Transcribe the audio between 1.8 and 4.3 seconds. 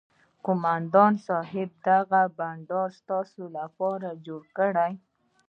دغه بنډار ستا لپاره